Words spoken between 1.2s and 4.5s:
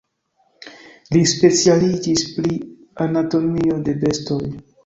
specialiĝis pri anatomio de bestoj.